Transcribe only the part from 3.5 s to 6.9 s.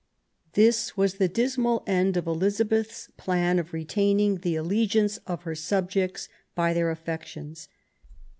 of retaining the allegiance of her subjects by their